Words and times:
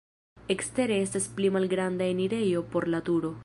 Ekstere 0.53 0.97
estas 1.01 1.27
pli 1.37 1.51
malgranda 1.57 2.09
enirejo 2.15 2.65
por 2.73 2.91
la 2.95 3.07
turo. 3.11 3.37